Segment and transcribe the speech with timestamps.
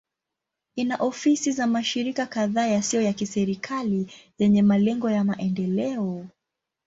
[0.75, 6.25] Ina ofisi za mashirika kadhaa yasiyo ya kiserikali yenye malengo ya maendeleo.